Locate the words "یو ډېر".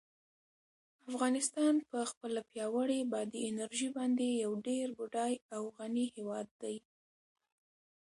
4.43-4.85